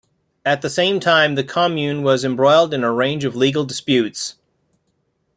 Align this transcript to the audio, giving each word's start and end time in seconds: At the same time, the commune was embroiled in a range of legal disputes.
At 0.43 0.63
the 0.63 0.69
same 0.71 0.99
time, 0.99 1.35
the 1.35 1.43
commune 1.43 2.01
was 2.01 2.25
embroiled 2.25 2.73
in 2.73 2.83
a 2.83 2.91
range 2.91 3.23
of 3.23 3.35
legal 3.35 3.65
disputes. 3.65 4.33